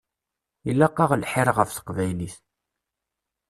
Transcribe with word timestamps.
Ilaq-aɣ 0.69 1.11
lḥir 1.21 1.47
ɣef 1.57 1.69
teqbaylit. 1.71 2.35